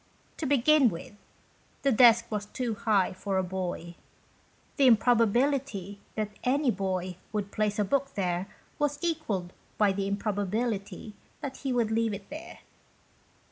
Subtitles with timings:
[0.37, 1.13] To begin with,
[1.83, 3.93] the desk was too high for a boy.
[4.77, 8.47] The improbability that any boy would place a book there
[8.79, 12.61] was equalled by the improbability that he would leave it there.